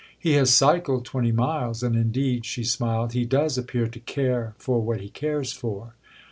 [0.17, 1.83] "He has cycled twenty miles.
[1.83, 5.93] And indeed," she smiled, "he does appear to care for what he cares for!"